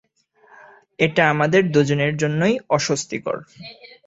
[0.99, 3.37] এটা আমাদের দুজনের জন্যই অস্বস্তিকর।